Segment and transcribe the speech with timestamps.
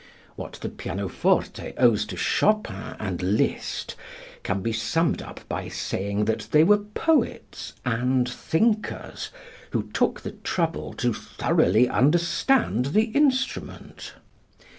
[0.35, 3.95] What the pianoforte owes to Chopin and Liszt
[4.41, 9.29] can be summed up by saying that they were poets and thinkers
[9.69, 14.15] who took the trouble to thoroughly understand the instrument.